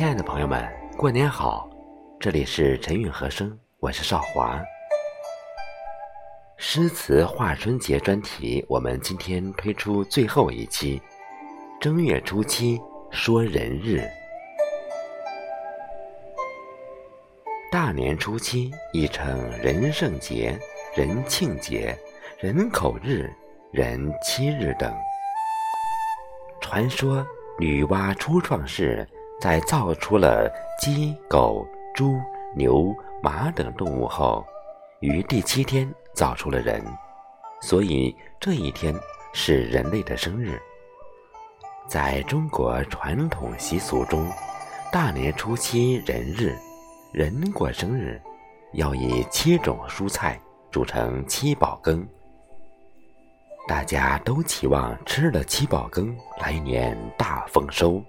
[0.00, 0.66] 亲爱的朋友们，
[0.96, 1.68] 过年好！
[2.18, 4.58] 这里是陈韵和声，我是少华。
[6.56, 11.02] 诗词画春节专题，我们今天推出最后一期，
[11.78, 12.80] 正月初七
[13.10, 14.02] 说人日。
[17.70, 20.58] 大年初七亦称人圣节、
[20.96, 21.94] 人庆节、
[22.38, 23.30] 人口日、
[23.70, 24.90] 人七日等。
[26.58, 27.22] 传说
[27.58, 29.06] 女娲初创世。
[29.40, 32.20] 在造出了鸡、狗、猪、
[32.54, 34.44] 牛、马等动物后，
[35.00, 36.84] 于第七天造出了人，
[37.62, 38.94] 所以这一天
[39.32, 40.60] 是人类的生日。
[41.88, 44.28] 在中国传统习俗中，
[44.92, 46.54] 大年初七人日，
[47.10, 48.20] 人过生日，
[48.74, 50.38] 要以七种蔬菜
[50.70, 52.06] 煮成七宝羹，
[53.66, 58.02] 大家都期望吃了七宝羹，来年大丰收。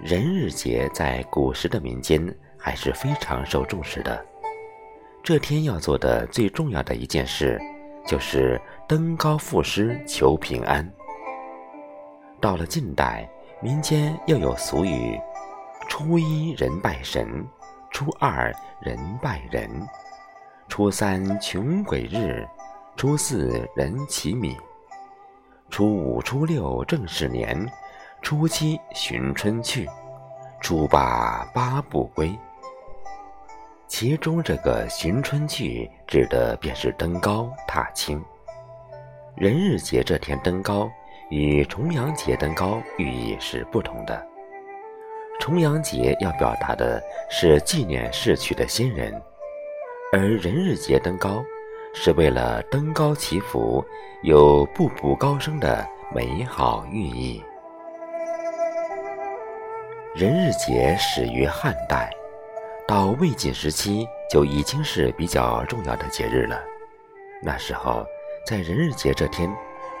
[0.00, 4.24] 人日节在古时的民间还是非常受重视的。
[5.24, 7.60] 这天要做的最重要的一件事，
[8.06, 10.88] 就是登高赋诗求平安。
[12.40, 13.28] 到了近代，
[13.60, 15.20] 民间又有俗语：
[15.88, 17.44] 初一人拜神，
[17.90, 19.68] 初二人拜人，
[20.68, 22.46] 初三穷鬼日，
[22.96, 24.56] 初四人乞米，
[25.68, 27.68] 初五、初六正是年。
[28.20, 29.88] 初七寻春去，
[30.60, 32.36] 初八八不归。
[33.86, 38.22] 其中这个寻春去指的便是登高踏青。
[39.34, 40.90] 人日节这天登高，
[41.30, 44.26] 与重阳节登高寓意是不同的。
[45.40, 49.14] 重阳节要表达的是纪念逝去的先人，
[50.12, 51.42] 而人日节登高
[51.94, 53.82] 是为了登高祈福，
[54.22, 57.42] 有步步高升的美好寓意。
[60.18, 62.10] 人日节始于汉代，
[62.88, 66.60] 到魏晋时期就已经是比较重要的节日了。
[67.40, 68.04] 那时候，
[68.44, 69.48] 在人日节这天，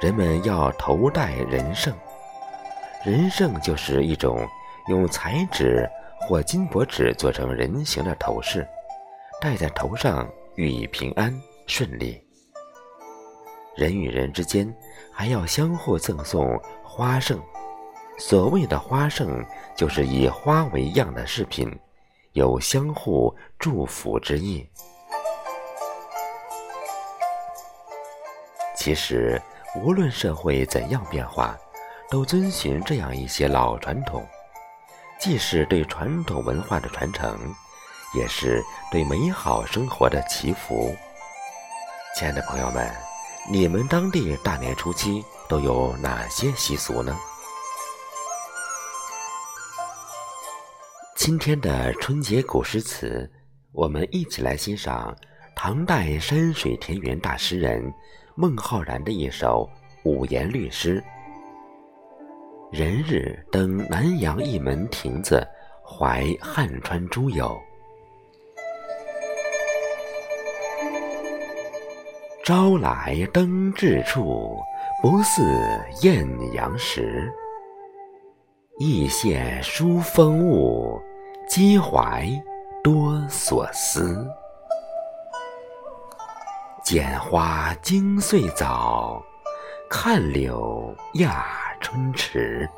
[0.00, 1.94] 人们要头戴人胜。
[3.04, 4.44] 人胜就是一种
[4.88, 5.88] 用彩纸
[6.22, 8.66] 或金箔纸做成人形的头饰，
[9.40, 11.32] 戴在头上寓意平安
[11.68, 12.20] 顺利。
[13.76, 14.74] 人与人之间
[15.12, 17.40] 还要相互赠送花胜。
[18.18, 19.44] 所谓的花胜，
[19.76, 21.72] 就是以花为样的饰品，
[22.32, 24.68] 有相互祝福之意。
[28.76, 29.40] 其实，
[29.76, 31.56] 无论社会怎样变化，
[32.10, 34.26] 都遵循这样一些老传统，
[35.20, 37.38] 既是对传统文化的传承，
[38.16, 40.92] 也是对美好生活的祈福。
[42.16, 42.92] 亲爱的朋友们，
[43.48, 47.16] 你们当地大年初七都有哪些习俗呢？
[51.28, 53.30] 今天的春节古诗词，
[53.72, 55.14] 我们一起来欣赏
[55.54, 57.92] 唐代山水田园大诗人
[58.34, 59.68] 孟浩然的一首
[60.04, 61.04] 五言律诗：
[62.72, 65.46] 人日登南阳一门亭子，
[65.84, 67.60] 怀汉川诸友。
[72.42, 74.58] 朝来登至处，
[75.02, 75.42] 不似
[76.00, 77.30] 艳阳时。
[78.78, 80.98] 意羡书风物。
[81.48, 82.28] 积怀
[82.84, 84.30] 多所思，
[86.84, 89.22] 剪花经岁早，
[89.88, 91.46] 看柳亚
[91.80, 92.68] 春迟。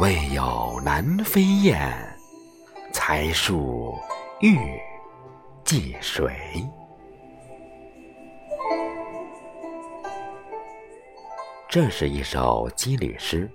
[0.00, 1.78] 未有南飞雁，
[2.92, 3.94] 才疏
[4.40, 4.58] 玉
[5.64, 6.68] 寄谁？
[11.68, 13.48] 这是一首羁旅诗，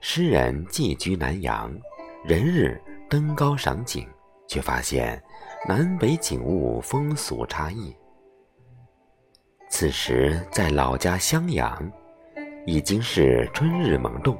[0.00, 1.72] 诗人寄居南阳。
[2.24, 4.08] 人日登高赏景，
[4.46, 5.20] 却发现
[5.66, 7.92] 南北景物风俗差异。
[9.68, 11.90] 此时在老家襄阳，
[12.64, 14.38] 已经是春日萌动，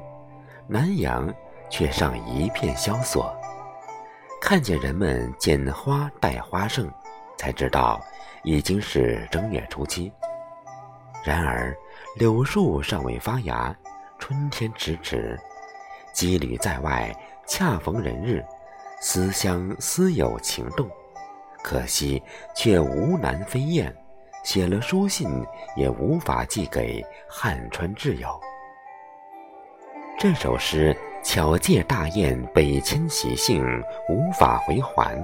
[0.65, 1.33] 南阳
[1.69, 3.35] 却尚一片萧索。
[4.41, 6.89] 看见人们剪花戴花胜，
[7.37, 8.01] 才知道
[8.43, 10.09] 已经是正月初七。
[11.21, 11.75] 然而
[12.15, 13.75] 柳树尚未发芽，
[14.19, 15.37] 春天迟迟，
[16.15, 17.13] 羁旅在外。
[17.45, 18.43] 恰逢人日，
[19.01, 20.89] 思乡思友情动，
[21.61, 22.21] 可惜
[22.55, 23.93] 却无南飞雁，
[24.43, 25.27] 写了书信
[25.75, 28.39] 也无法寄给汉川挚友。
[30.17, 33.63] 这首诗巧借大雁北迁习性，
[34.07, 35.21] 无法回还，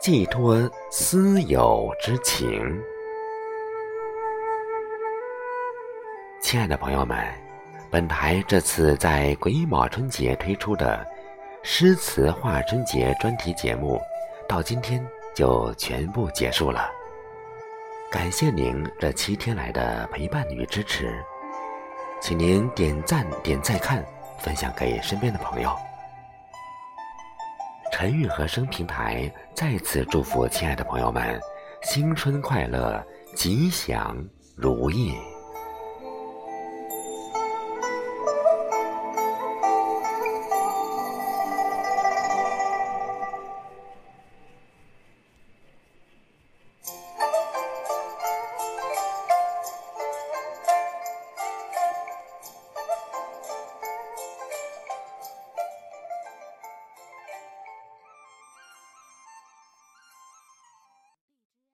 [0.00, 2.80] 寄托思友之情。
[6.40, 7.18] 亲爱的朋友们。
[7.90, 11.02] 本台这次在癸卯春节推出的
[11.62, 14.00] 诗词画春节专题节目，
[14.48, 16.88] 到今天就全部结束了。
[18.10, 21.22] 感谢您这七天来的陪伴与支持，
[22.20, 24.04] 请您点赞、点再看、
[24.38, 25.70] 分享给身边的朋友。
[27.92, 31.38] 陈韵和声平台再次祝福亲爱的朋友们
[31.82, 33.04] 新春快乐，
[33.34, 34.16] 吉祥
[34.56, 35.14] 如意。